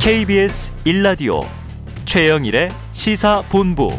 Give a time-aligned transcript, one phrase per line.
[0.00, 1.46] KBS 1라디오
[2.06, 3.90] 최영일의 시사본부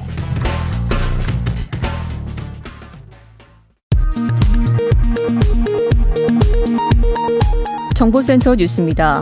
[7.93, 9.21] 정보센터 뉴스입니다.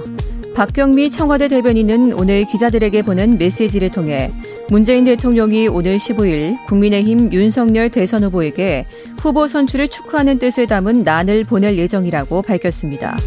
[0.56, 4.32] 박경미 청와대 대변인은 오늘 기자들에게 보낸 메시지를 통해
[4.70, 8.86] 문재인 대통령이 오늘 15일 국민의힘 윤석열 대선 후보에게
[9.18, 13.18] 후보 선출을 축하하는 뜻을 담은 난을 보낼 예정이라고 밝혔습니다.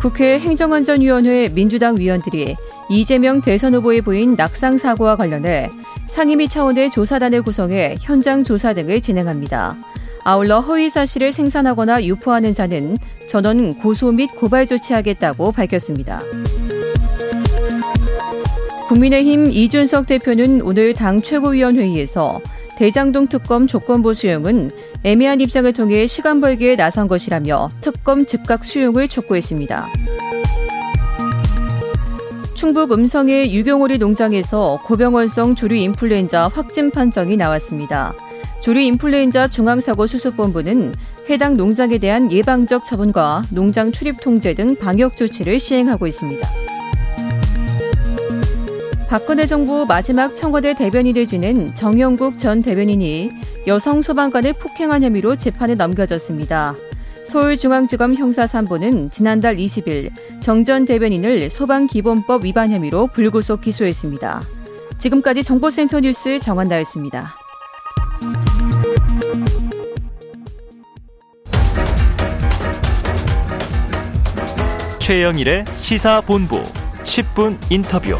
[0.00, 2.54] 국회 행정안전위원회 민주당 위원들이
[2.88, 5.70] 이재명 대선 후보의 부인 낙상 사고와 관련해
[6.06, 9.76] 상임위 차원의 조사단을 구성해 현장 조사 등을 진행합니다.
[10.24, 12.96] 아울러 허위 사실을 생산하거나 유포하는 자는
[13.28, 16.20] 전원 고소 및 고발 조치하겠다고 밝혔습니다.
[18.88, 22.40] 국민의힘 이준석 대표는 오늘 당 최고위원회의에서
[22.76, 24.70] 대장동 특검 조건부 수용은
[25.04, 29.88] 애매한 입장을 통해 시간 벌기에 나선 것이라며 특검 즉각 수용을 촉구했습니다.
[32.54, 38.12] 충북 음성의 유경오리 농장에서 고병원성 조류 인플루엔자 확진 판정이 나왔습니다.
[38.60, 40.92] 조류 인플루엔자 중앙사고수습본부는
[41.30, 46.48] 해당 농장에 대한 예방적 처분과 농장 출입 통제 등 방역 조치를 시행하고 있습니다.
[49.08, 53.30] 박근혜 정부 마지막 청와대 대변인을 지낸 정영국 전 대변인이
[53.66, 56.74] 여성 소방관을 폭행한 혐의로 재판에 넘겨졌습니다.
[57.26, 60.10] 서울중앙지검 형사 3부는 지난달 20일
[60.42, 64.42] 정 전 대변인을 소방기본법 위반 혐의로 불구속 기소했습니다.
[64.98, 67.34] 지금까지 정보센터 뉴스 정한다였습니다.
[74.98, 76.62] 최영일의 시사본부
[77.04, 78.18] 10분 인터뷰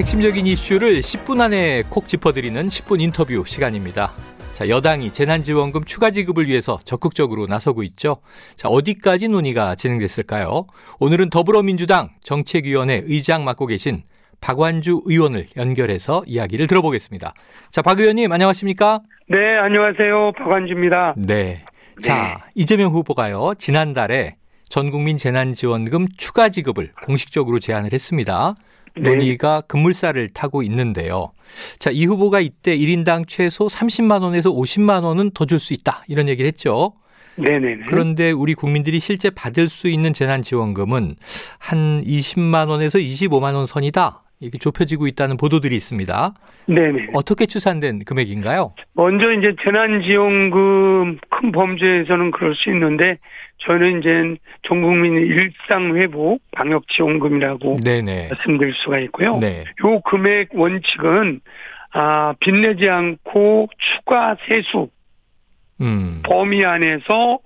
[0.00, 4.14] 핵심적인 이슈를 10분 안에 콕 짚어드리는 10분 인터뷰 시간입니다.
[4.54, 8.16] 자, 여당이 재난지원금 추가 지급을 위해서 적극적으로 나서고 있죠.
[8.56, 10.66] 자, 어디까지 논의가 진행됐을까요?
[11.00, 14.02] 오늘은 더불어민주당 정책위원회 의장 맡고 계신
[14.40, 17.34] 박완주 의원을 연결해서 이야기를 들어보겠습니다.
[17.70, 19.00] 자, 박 의원님 안녕하십니까?
[19.28, 20.32] 네, 안녕하세요.
[20.32, 21.12] 박완주입니다.
[21.18, 21.62] 네.
[22.02, 23.52] 자, 이재명 후보가요.
[23.58, 28.54] 지난달에 전국민 재난지원금 추가 지급을 공식적으로 제안을 했습니다.
[28.96, 29.08] 네.
[29.08, 31.32] 논의가 급물살을 타고 있는데요.
[31.78, 36.04] 자, 이 후보가 이때 1인당 최소 30만 원에서 50만 원은 더 줄 수 있다.
[36.08, 36.92] 이런 얘기를 했죠.
[37.36, 37.84] 네네네.
[37.88, 41.16] 그런데 우리 국민들이 실제 받을 수 있는 재난 지원금은
[41.58, 44.19] 한 20만 원에서 25만 원 선이다.
[44.40, 46.34] 이렇게 좁혀지고 있다는 보도들이 있습니다.
[46.66, 47.08] 네네.
[47.14, 48.74] 어떻게 추산된 금액인가요?
[48.94, 53.18] 먼저 이제 재난지원금 큰 범죄에서는 그럴 수 있는데
[53.58, 58.28] 저는 이제 전 국민 일상회복 방역지원금이라고 네네.
[58.30, 59.36] 말씀드릴 수가 있고요.
[59.36, 59.64] 네.
[59.84, 61.40] 요 금액 원칙은
[61.92, 64.88] 아 빚내지 않고 추가 세수
[65.82, 66.22] 음.
[66.24, 67.40] 범위 안에서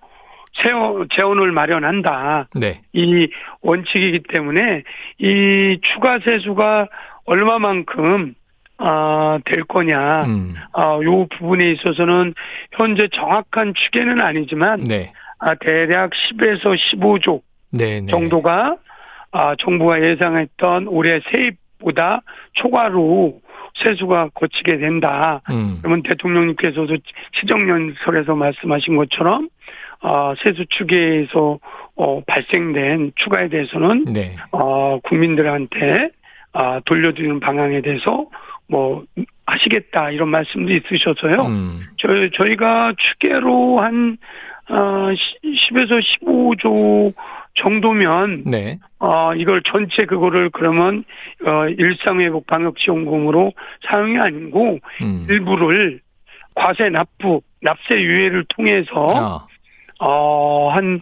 [0.63, 2.49] 재원, 재원을 마련한다.
[2.55, 2.81] 네.
[2.93, 3.29] 이
[3.63, 4.83] 원칙이기 때문에
[5.19, 6.89] 이 추가 세수가
[7.27, 8.35] 얼마만큼
[8.79, 10.25] 아, 될 거냐.
[10.25, 10.55] 음.
[10.73, 12.35] 아, 요 부분에 있어서는
[12.73, 15.13] 현재 정확한 추계는 아니지만 네.
[15.39, 18.07] 아, 대략 10에서 15조 네네.
[18.07, 18.77] 정도가
[19.33, 22.23] 아, 정부가 예상했던 올해 세입보다
[22.55, 23.41] 초과로
[23.83, 25.43] 세수가 거치게 된다.
[25.51, 25.79] 음.
[25.83, 26.97] 그러면 대통령님께서도
[27.41, 29.49] 시정연설에서 말씀하신 것처럼
[30.07, 31.59] 아, 세수 추계에서
[31.97, 34.37] 어, 발생된 추가에 대해서는 네.
[34.53, 36.11] 어, 국민들한테
[36.53, 38.27] 아, 돌려드리는 방향에 대해서
[38.69, 39.05] 뭐
[39.47, 41.47] 하시겠다 이런 말씀도 있으셔서요.
[41.47, 41.81] 음.
[41.97, 44.19] 저희 저희가 추계로 한
[44.69, 47.15] 어, 10에서 15조
[47.55, 48.79] 정도면 네.
[48.99, 51.05] 어, 이걸 전체 그거를 그러면
[51.47, 53.53] 어, 일상회복 방역 지원금으로
[53.89, 55.27] 사용이 아니고 음.
[55.31, 56.01] 일부를
[56.55, 59.47] 과세 납부 납세 유예를 통해서 아.
[60.05, 61.01] 어, 한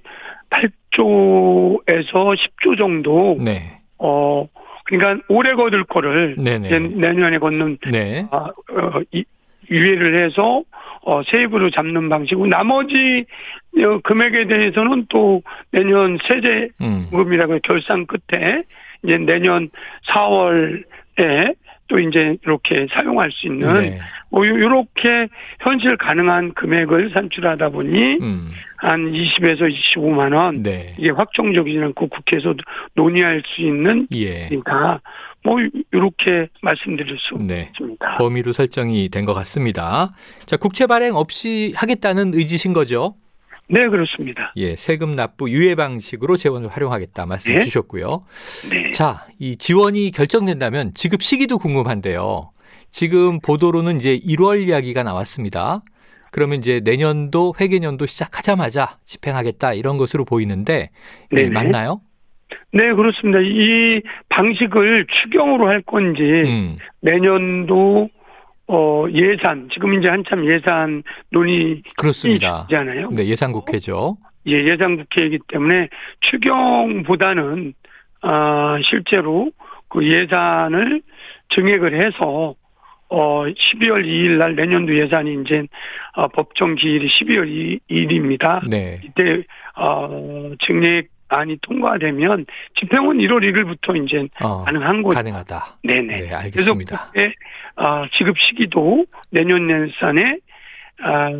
[0.50, 3.81] 8조에서 10조 정도, 네.
[3.99, 4.47] 어,
[4.85, 6.69] 그러니까 올해 거둘 거를 네네.
[6.69, 8.27] 이제 내년에 걷는, 네.
[8.31, 9.25] 아, 어, 이,
[9.71, 10.62] 유예를 해서,
[11.03, 13.25] 어, 세입으로 잡는 방식이고, 나머지
[13.79, 15.43] 어, 금액에 대해서는 또
[15.73, 17.61] 내년 세제금이라고 음.
[17.65, 18.62] 결산 끝에
[19.03, 19.69] 이제 내년
[20.06, 21.56] 4월에
[21.93, 23.99] 또 이제 이렇게 사용할 수 있는 네.
[24.31, 25.29] 뭐 요- 요렇게
[25.61, 28.50] 현실 가능한 금액을 산출하다 보니 음.
[28.79, 30.94] 한 20에서 25만 원 네.
[30.99, 32.55] 이게 확정적이지 않고 국회에서
[32.94, 34.49] 논의할 수 있는 예.
[34.50, 35.00] 니까
[35.44, 35.59] 뭐
[35.93, 37.69] 이렇게 말씀드릴 수 네.
[37.73, 38.15] 있습니다.
[38.15, 40.15] 범위로 설정이 된 것 같습니다.
[40.47, 43.17] 자, 국채 발행 없이 하겠다는 의지신 거죠?
[43.73, 44.53] 네 그렇습니다.
[44.57, 47.63] 예, 세금 납부 유예 방식으로 재원을 활용하겠다 말씀 네.
[47.63, 48.23] 주셨고요.
[48.71, 48.91] 네.
[48.91, 52.51] 자, 이 지원이 결정된다면 지급 시기도 궁금한데요.
[52.91, 55.83] 지금 보도로는 이제 1월 이야기가 나왔습니다.
[56.31, 60.91] 그러면 이제 내년도 회계년도 시작하자마자 집행하겠다 이런 것으로 보이는데
[61.33, 61.51] 예, 네네.
[61.51, 62.03] 맞나요?
[62.75, 63.39] 네, 그렇습니다.
[63.41, 66.77] 이 방식을 추경으로 할 건지 음.
[67.01, 68.11] 내년도
[68.69, 72.67] 어 예산 지금 이제 한참 예산 논의 그렇습니다.
[72.70, 73.11] 있잖아요.
[73.11, 74.17] 네, 예산 국회죠.
[74.47, 75.88] 예, 예산 국회이기 때문에
[76.20, 77.75] 추경보다는
[78.23, 79.50] 아 실제로
[79.88, 81.03] 그 예산을
[81.55, 82.55] 증액을 해서
[83.09, 85.67] 어 12월 2일 날 내년도 예산이 이제
[86.15, 88.67] 어, 법정 기일이 12월 2일입니다.
[88.69, 89.00] 네.
[89.05, 89.43] 이때
[89.76, 92.46] 어 증액 안이 통과되면
[92.79, 95.14] 집행은 1월 1일부터 이제 어, 가능한 거죠.
[95.14, 95.79] 가능하다.
[95.84, 96.17] 네네.
[96.17, 97.11] 네, 알겠습니다.
[97.12, 97.32] 그래서
[97.76, 100.38] 아, 지급 시기도 내년 예산에
[101.02, 101.31] 아,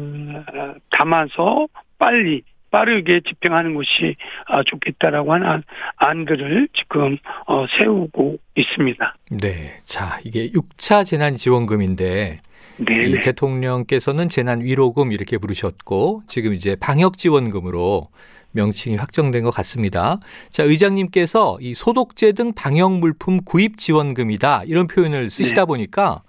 [0.91, 1.69] 담아서
[1.99, 4.17] 빨리 빠르게 집행하는 것이
[4.47, 5.63] 아, 좋겠다라고 하는 안-
[5.97, 9.15] 안들을 지금 어, 세우고 있습니다.
[9.31, 9.77] 네.
[9.85, 12.41] 자, 이게 6차 재난지원금인데
[12.81, 13.21] 이 네네.
[13.21, 18.09] 대통령께서는 재난 위로금 이렇게 부르셨고 지금 이제 방역 지원금으로
[18.53, 20.19] 명칭이 확정된 것 같습니다.
[20.51, 26.23] 자, 의장님께서 이 소독제 등 방역 물품 구입 지원금이다 이런 표현을 쓰시다 보니까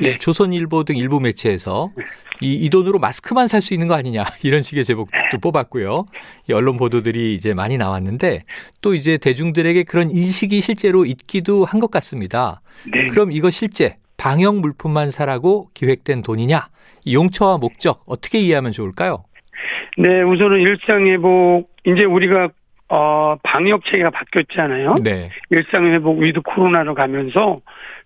[0.00, 0.18] 이 네.
[0.18, 1.90] 조선일보 등 일부 매체에서
[2.40, 6.06] 이, 이 돈으로 마스크만 살 수 있는 거 아니냐 이런 식의 제목도 뽑았고요.
[6.48, 8.44] 이 언론 보도들이 이제 많이 나왔는데
[8.80, 12.60] 또 이제 대중들에게 그런 인식이 실제로 있기도 한 것 같습니다.
[12.92, 13.06] 네.
[13.08, 16.68] 그럼 이거 실제 방역 물품만 사라고 기획된 돈이냐?
[17.04, 19.24] 이 용처와 목적 어떻게 이해하면 좋을까요?
[19.98, 22.50] 네, 우선은 일상회복 이제 우리가
[22.88, 24.94] 어, 방역 체계가 바뀌었잖아요.
[25.02, 27.60] 네, 일상회복 with 코로나로 가면서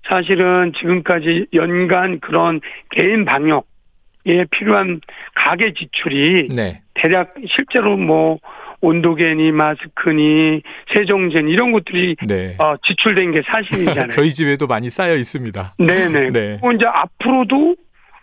[0.08, 2.60] 사실은 지금까지 연간 그런
[2.90, 5.02] 개인 방역에 필요한
[5.34, 8.38] 가계 지출이 네, 대략 실제로 뭐
[8.80, 10.62] 온도계니 마스크니
[10.94, 12.56] 세정제니 이런 것들이 네.
[12.58, 14.10] 어, 지출된 게 사실이잖아요.
[14.16, 15.74] 저희 집에도 많이 쌓여 있습니다.
[15.78, 16.30] 네네.
[16.30, 16.58] 네.
[16.74, 17.76] 이제 앞으로도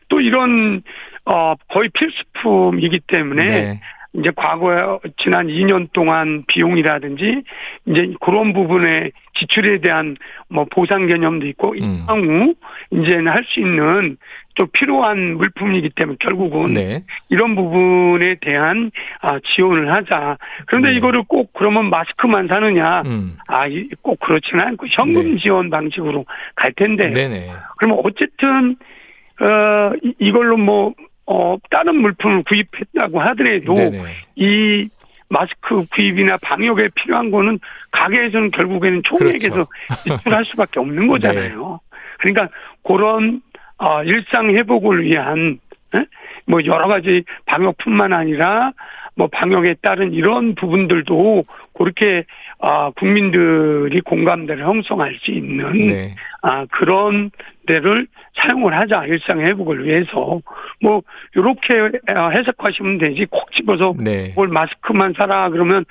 [0.10, 0.82] 또 이런
[1.32, 3.80] 어 거의 필수품이기 때문에 네,
[4.14, 7.44] 이제 과거에 지난 2년 동안 비용이라든지
[7.86, 10.18] 이제 그런 부분에 지출에 대한
[10.50, 12.04] 뭐 보상 개념도 있고 음.
[12.08, 12.56] 향후
[12.92, 14.18] 이제는 할 수 있는
[14.56, 18.90] 또 필요한 물품이기 때문에 결국은 네, 이런 부분에 대한
[19.22, 20.38] 아, 지원을 하자.
[20.66, 20.98] 그런데 네.
[20.98, 23.04] 이거를 꼭 그러면 마스크만 사느냐?
[23.06, 25.38] 음, 아, 이- 꼭 그렇지는 않고 현금 네.
[25.38, 26.26] 지원 방식으로
[26.56, 27.08] 갈 텐데.
[27.10, 28.76] 네, 네, 그러면 어쨌든
[29.40, 30.94] 어 이- 이걸로 뭐
[31.32, 34.04] 어, 다른 물품을 구입했다고 하더라도 네, 네.
[34.36, 34.90] 이
[35.30, 37.60] 마스크 구입이나 방역에 필요한 거는
[37.92, 39.70] 가게에서는 결국에는 총액에서 그렇죠.
[40.18, 41.80] 지출할 수밖에 없는 거잖아요.
[42.18, 42.50] 그러니까
[42.84, 43.42] 그런
[43.78, 45.60] 어, 일상 회복을 위한
[45.96, 46.04] 에?
[46.48, 48.72] 뭐 여러 가지 방역뿐만 아니라
[49.14, 52.26] 뭐 방역에 따른 이런 부분들도 그렇게
[52.60, 57.30] 아 국민들이 공감대를 형성할 수 있는 네, 아, 그런
[57.70, 60.42] 데를 사용을 하자, 일상 회복을 위해서.
[60.82, 61.04] 뭐,
[61.36, 61.80] 요렇게
[62.16, 65.86] 어, 해석하시면 되지, 콕 집어서 네, 뭘 마스크만 사라, 그러면,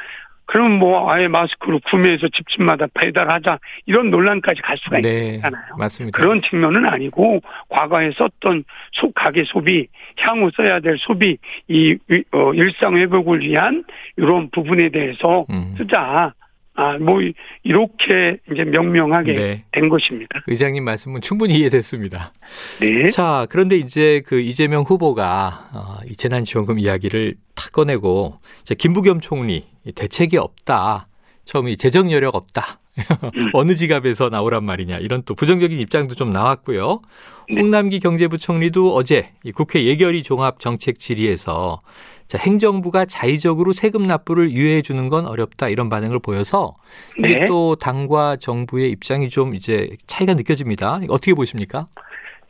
[0.47, 5.63] 그러면 뭐, 아예 마스크를 구매해서 집집마다 배달하자, 이런 논란까지 갈 수가 네, 있잖아요.
[5.79, 6.19] 맞습니다.
[6.19, 9.87] 그런 측면은 아니고, 과거에 썼던 소, 가계 소비,
[10.19, 11.39] 향후 써야 될 소비,
[11.69, 13.85] 이, 위- 어, 일상 회복을 위한
[14.17, 15.75] 이런 부분에 대해서 음.
[15.79, 16.33] 쓰자.
[16.81, 19.65] 아, 뭐, 이- 이렇게 이제 명명하게 네.
[19.73, 20.41] 된 것입니다.
[20.47, 22.33] 의장님 말씀은 충분히 이해됐습니다.
[22.81, 23.09] 네.
[23.11, 29.67] 자, 그런데 이제 그 이재명 후보가 어, 이 재난지원금 이야기를 탁 꺼내고 이제 김부겸 총리
[29.85, 31.09] 이 대책이 없다.
[31.47, 32.79] 처음에 재정 여력 없다.
[33.55, 37.01] 어느 지갑에서 나오란 말이냐 이런 또 부정적인 입장도 좀 나왔고요.
[37.49, 37.61] 네.
[37.61, 41.81] 홍남기 경제부총리도 어제 이 국회 예결위 종합 정책 질의에서
[42.29, 46.77] 자, 행정부가 자의적으로 세금 납부를 유예해 주는 건 어렵다 이런 반응을 보여서
[47.19, 47.47] 이게 네.
[47.47, 51.01] 또 당과 정부의 입장이 좀 이제 차이가 느껴집니다.
[51.09, 51.89] 어떻게 보십니까?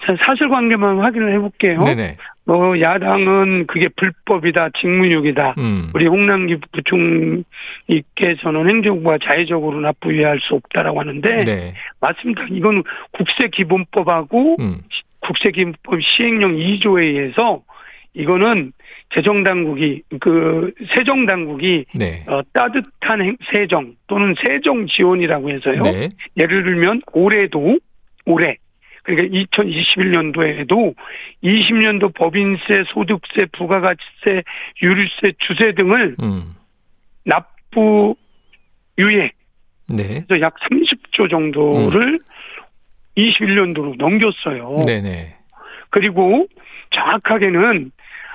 [0.05, 1.83] 자, 사실관계만 확인을 해볼게요.
[1.85, 2.17] 네네.
[2.45, 5.55] 뭐 야당은 그게 불법이다, 직무유기다.
[5.59, 5.91] 음.
[5.95, 11.75] 우리 홍남기 부총리께서는 행정부가 자의적으로 납부 유예할 수 없다라고 하는데 네.
[12.01, 12.47] 맞습니다.
[12.51, 12.83] 이건
[13.13, 14.81] 국세기본법하고 음.
[15.21, 17.63] 국세기본법 시행령 2조에 의해서
[18.19, 18.73] 이거는
[19.15, 22.25] 재정 당국이 그 세정 당국이 네.
[22.27, 25.83] 어, 따뜻한 행- 세정 또는 세정 지원이라고 해서요.
[25.83, 26.09] 네.
[26.37, 27.79] 예를 들면 올해도
[28.27, 28.57] 올해
[29.05, 30.95] 그러니까 2021년도에도
[31.45, 34.43] 20년도 법인세, 소득세, 부가가치세,
[34.83, 36.55] 유류세, 주세 등을 음.
[37.25, 38.17] 납부
[38.99, 39.31] 유예
[39.91, 40.25] 네.
[40.27, 42.19] 그래서 약 30조 정도를
[43.17, 44.83] 21년도로 넘겼어요.
[44.87, 45.37] 네네.
[45.91, 46.47] 그리고
[46.91, 47.91] 정확하게는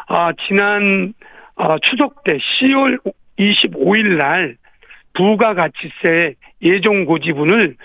[0.08, 1.14] 아, 지난
[1.56, 3.00] 아, 추석 때 10월
[3.38, 4.58] 25일 날
[5.14, 7.76] 부가가치세 예정 고지분을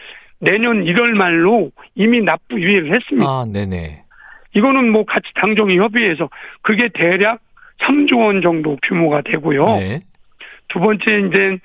[0.40, 3.28] 내년 1월 말로 이미 납부 유예를 했습니다.
[3.28, 4.04] 아, 네네.
[4.54, 6.30] 이거는 뭐 같이 당정이 협의해서
[6.62, 7.40] 그게 대략
[7.80, 9.66] 3조 원 정도 규모가 되고요.
[9.76, 10.00] 네.
[10.68, 11.58] 두 번째 이제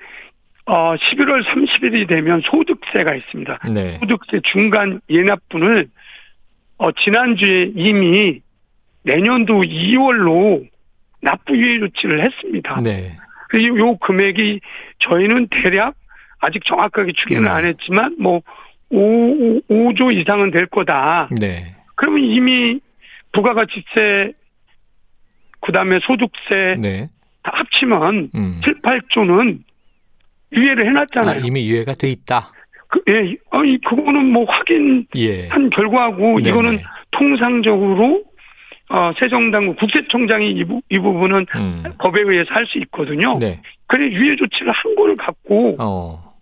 [0.66, 3.58] 어 11월 30일이 되면 소득세가 있습니다.
[3.72, 3.98] 네.
[3.98, 5.88] 소득세 중간 예납분을
[6.78, 8.40] 어 지난주에 이미
[9.04, 10.66] 내년도 2월로
[11.20, 12.80] 납부 유예 조치를 했습니다.
[12.80, 13.16] 네.
[13.48, 14.60] 그래서 요 금액이
[15.00, 15.94] 저희는 대략
[16.40, 17.48] 아직 정확하게 추계는 음.
[17.48, 18.42] 안 했지만 뭐
[18.90, 21.28] 5, 5조 이상은 될 거다.
[21.40, 21.74] 네.
[21.94, 22.80] 그러면 이미
[23.32, 24.32] 부가가치세
[25.60, 27.08] 그다음에 소득세 네.
[27.42, 28.60] 다 합치면 음.
[28.64, 29.60] 7, 8조는
[30.52, 31.40] 유예를 아, 해놨잖아요.
[31.44, 32.52] 이미 유예가 돼 있다.
[32.88, 35.48] 그, 예, 아니 그거는 뭐 확인한 예.
[35.72, 36.48] 결과고 네네.
[36.48, 36.78] 이거는
[37.10, 38.22] 통상적으로
[38.90, 41.82] 어, 새정당 국세청장이 이, 부, 이 부분은 음.
[41.98, 43.38] 법에 의해서 할 수 있거든요.
[43.38, 43.60] 네.
[43.86, 46.34] 그래 유예 조치를 한 거를 갖고 어.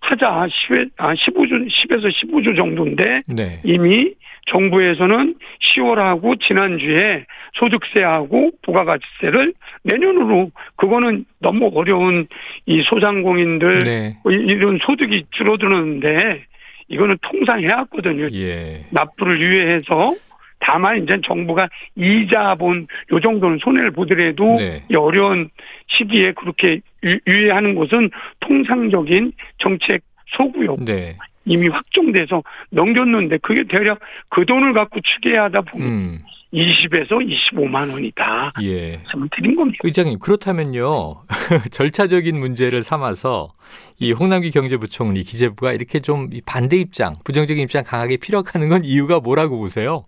[0.00, 3.60] 하자 10에, 아, 15조 10에서 15조 정도인데 네.
[3.64, 4.14] 이미
[4.46, 9.52] 정부에서는 10월하고 지난주에 소득세하고 부가가치세를
[9.82, 12.26] 내년으로 그거는 너무 어려운
[12.64, 14.16] 이 소상공인들 네.
[14.22, 16.42] 뭐 이- 이런 소득이 줄어드는데
[16.88, 18.28] 이거는 통상 해왔거든요.
[18.32, 18.86] 예.
[18.90, 20.14] 납부를 유예해서
[20.60, 24.82] 다만 이제 정부가 이자본 요 정도는 손해를 보더라도 네.
[24.90, 25.48] 이 어려운
[25.88, 28.10] 시기에 그렇게 유- 유예하는 것은
[28.40, 30.02] 통상적인 정책
[30.36, 30.76] 소구요.
[30.80, 31.16] 네.
[31.44, 36.18] 이미 확정돼서 넘겼는데 그게 대략 그 돈을 갖고 추계하다 보면 음.
[36.52, 38.52] 20에서 25만 원이다.
[38.62, 38.96] 예.
[38.96, 39.78] 말씀을 드린 겁니다.
[39.82, 41.22] 의장님, 그렇다면요.
[41.70, 43.52] 절차적인 문제를 삼아서
[43.98, 49.58] 이 홍남기 경제부총리 기재부가 이렇게 좀이 반대 입장, 부정적인 입장 강하게 피력하는 건 이유가 뭐라고
[49.58, 50.04] 보세요?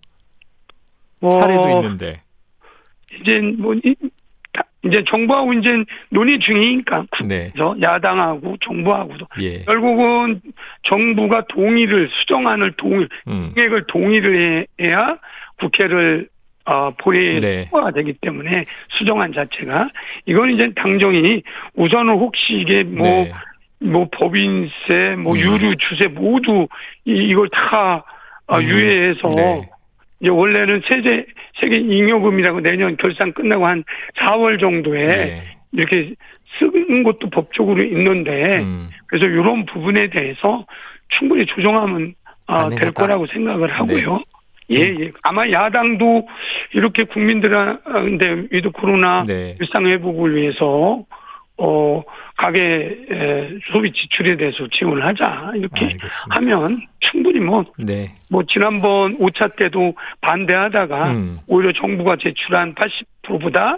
[1.27, 2.21] 사례도 어, 있는데.
[3.21, 3.95] 이제 뭐 이-
[4.53, 7.49] 다- 이제 정부하고 이제 논의 중이니까 네.
[7.53, 9.59] 그래서 야당하고 정부하고도 예.
[9.59, 10.41] 결국은
[10.83, 13.53] 정부가 동의를 수정안을 동의 음.
[13.55, 15.17] 계획을 동의를 해야
[15.59, 16.27] 국회를
[16.65, 17.61] 어, 본회의에 네.
[17.69, 19.89] 통과가 되기 때문에 수정안 자체가
[20.25, 21.43] 이건 이제 당정이
[21.75, 23.31] 우선은 혹시 이게 뭐 네.
[23.83, 25.39] 뭐 법인세, 뭐 음.
[25.39, 26.67] 유류 주세 모두
[27.05, 28.03] 이, 이걸 다
[28.47, 28.63] 어, 음.
[28.63, 29.69] 유예해서 네.
[30.21, 31.25] 이제 원래는 세제
[31.59, 33.83] 세계 잉여금이라고 내년 결산 끝나고 한
[34.17, 35.43] 4월 정도에 네.
[35.71, 36.13] 이렇게
[36.59, 38.89] 쓰는 것도 법적으로 있는데 음.
[39.07, 40.65] 그래서 이런 부분에 대해서
[41.09, 42.13] 충분히 조정하면
[42.47, 42.91] 어, 될.
[42.91, 44.21] 거라고 생각을 하고요.
[44.71, 45.11] 예, 예.
[45.23, 46.27] 아마 야당도
[46.73, 49.55] 이렇게 국민들한테 with 코로나 네.
[49.59, 51.03] 일상 회복을 위해서
[51.63, 52.03] 어
[52.37, 56.25] 가계 에, 소비 지출에 대해서 지원을 하자 이렇게 알겠습니다.
[56.29, 58.15] 하면 충분히 뭐뭐 네.
[58.49, 61.39] 지난번 5차 때도 반대하다가 음.
[61.45, 63.77] 오히려 정부가 제출한 80%보다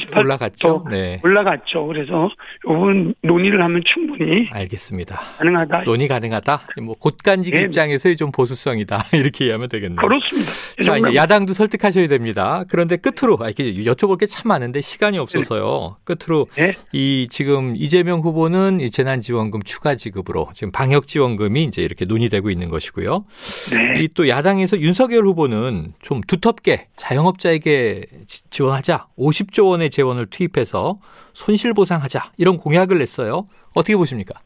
[0.00, 0.84] 88 올라갔죠?
[0.90, 1.20] 네.
[1.22, 1.86] 올라갔죠.
[1.86, 2.30] 그래서
[2.68, 5.20] 요번 논의를 하면 충분히 알겠습니다.
[5.38, 5.82] 가능하다.
[5.84, 6.62] 논의 가능하다?
[6.82, 7.62] 뭐 곧간직 네.
[7.62, 9.04] 입장에서의 좀 보수성이다.
[9.14, 9.96] 이렇게 이해하면 되겠네요.
[9.96, 10.50] 그렇습니다.
[10.80, 12.64] 이 자, 이제 야당도 설득하셔야 됩니다.
[12.68, 15.96] 그런데 끝으로 아, 이렇게 여쭤볼 게 참 많은데 시간이 없어서요.
[16.04, 16.74] 끝으로 네.
[16.92, 23.24] 이 지금 이재명 후보는 이 재난지원금 추가 지급으로 지금 방역지원금이 이제 이렇게 논의되고 있는 것이고요.
[23.72, 24.02] 네.
[24.04, 30.98] 이또 야당에서 윤석열 후보는 좀 두텁게 자영업자에게 지- 지원하자 50조 원의 재원을 투입해서
[31.32, 33.46] 손실 보상하자 이런 공약을 냈어요.
[33.74, 34.40] 어떻게 보십니까?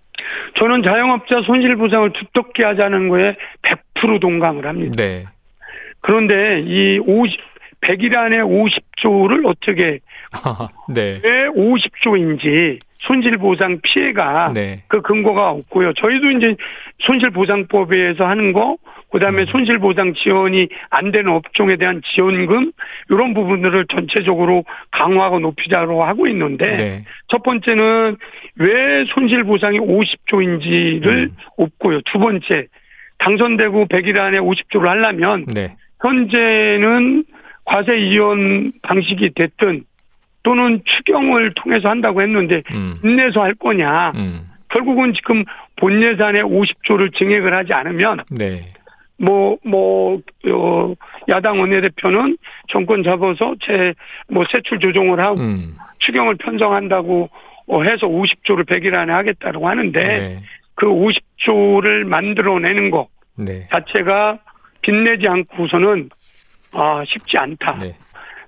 [0.59, 3.37] 저는 자영업자 손실 보상을 두텁게 하자는 거에
[3.95, 4.97] 100% 동감을 합니다.
[4.97, 5.25] 네.
[6.00, 7.38] 그런데 이 50,
[7.81, 10.00] 100일 안에 50조를 어떻게
[10.88, 11.21] 네.
[11.23, 14.83] 왜 50조인지 손실 보상 피해가 네.
[14.88, 15.93] 그 근거가 없고요.
[15.95, 16.57] 저희도 이제
[17.00, 18.76] 손실 보상법에 의해서 하는 거,
[19.16, 19.46] 그 다음에 음.
[19.46, 22.70] 손실보상 지원이 안 되는 업종에 대한 지원금,
[23.08, 27.04] 이런 부분들을 전체적으로 강화하고 높이자로 하고 있는데, 네.
[27.28, 28.18] 첫 번째는
[28.56, 31.37] 왜 손실보상이 50조인지를 음.
[31.56, 32.02] 없고요.
[32.02, 32.66] 두 번째,
[33.16, 35.75] 당선되고 100일 안에 50조를 하려면, 네.
[36.02, 37.25] 현재는
[37.64, 39.85] 과세 이원 방식이 됐든,
[40.42, 42.99] 또는 추경을 통해서 한다고 했는데, 음.
[43.02, 44.12] 인내서 할 거냐.
[44.14, 44.50] 음.
[44.68, 45.44] 결국은 지금
[45.76, 48.75] 본 예산에 50조를 증액을 하지 않으면 네.
[49.18, 50.20] 뭐, 뭐,
[50.50, 50.94] 어,
[51.28, 52.37] 야당 원내대표는
[52.68, 53.94] 정권 잡아서 제,
[54.28, 55.76] 뭐, 세출 조정을 하고 음.
[56.00, 57.30] 추경을 편성한다고
[57.68, 60.42] 어, 해서 50조를 100일 안에 하겠다고 하는데 네.
[60.75, 63.66] 그 50조를 만들어내는 것 네.
[63.70, 64.38] 자체가
[64.82, 66.11] 빚내지 않고서는
[66.73, 67.78] 아, 쉽지 않다.
[67.80, 67.96] 네.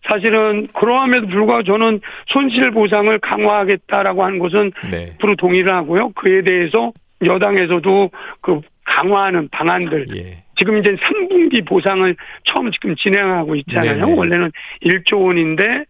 [0.06, 5.16] 사실은 그러함에도 불구하고 저는 손실 보상을 강화하겠다라고 하는 것은 네.
[5.18, 6.10] 100% 동의를 하고요.
[6.10, 6.92] 그에 대해서
[7.24, 8.10] 여당에서도
[8.40, 10.44] 그 강화하는 방안들 예.
[10.58, 14.06] 지금 이제 3분기 보상을 처음 지금 진행하고 있잖아요.
[14.06, 14.14] 네네.
[14.16, 15.84] 원래는 1조 원인데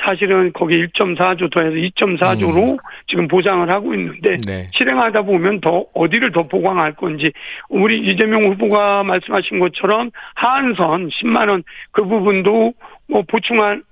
[0.00, 4.40] 사실은 거기 1.4조 더해서 2.4조로 지금 보상을 하고 있는데 음.
[4.46, 4.70] 네.
[4.72, 7.32] 실행하다 보면 더 어디를 더 보강할 건지
[7.68, 12.74] 우리 이재명 후보가 말씀하신 것처럼 하한선 10만 원 그 부분도
[13.08, 13.82] 뭐 보충할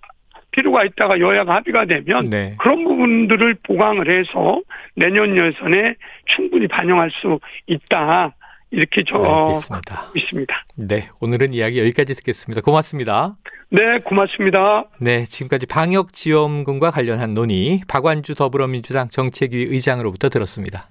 [0.53, 2.55] 필요가 있다가 여야가 합의가 되면 네.
[2.59, 4.61] 그런 부분들을 보강을 해서
[4.95, 8.36] 내년 예산에 충분히 반영할 수 있다.
[8.71, 10.11] 이렇게 저 알겠습니다.
[10.15, 10.65] 있습니다.
[10.75, 12.61] 네, 오늘은 이야기 여기까지 듣겠습니다.
[12.61, 13.37] 고맙습니다.
[13.71, 14.85] 네, 고맙습니다.
[14.99, 20.89] 네, 지금까지 방역 지원금과 관련한 논의 박완주 더불어민주당 정책위 의장으로부터 들었습니다.